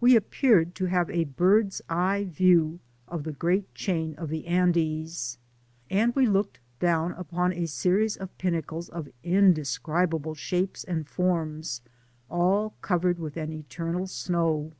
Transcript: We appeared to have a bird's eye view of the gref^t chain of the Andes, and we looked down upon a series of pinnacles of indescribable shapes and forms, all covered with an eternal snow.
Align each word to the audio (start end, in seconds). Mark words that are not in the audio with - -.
We 0.00 0.16
appeared 0.16 0.74
to 0.76 0.86
have 0.86 1.10
a 1.10 1.24
bird's 1.24 1.82
eye 1.86 2.24
view 2.24 2.80
of 3.06 3.24
the 3.24 3.34
gref^t 3.34 3.66
chain 3.74 4.14
of 4.14 4.30
the 4.30 4.46
Andes, 4.46 5.36
and 5.90 6.14
we 6.14 6.24
looked 6.26 6.60
down 6.80 7.12
upon 7.12 7.52
a 7.52 7.66
series 7.66 8.16
of 8.16 8.34
pinnacles 8.38 8.88
of 8.88 9.10
indescribable 9.22 10.36
shapes 10.36 10.84
and 10.84 11.06
forms, 11.06 11.82
all 12.30 12.70
covered 12.80 13.18
with 13.18 13.36
an 13.36 13.52
eternal 13.52 14.06
snow. 14.06 14.72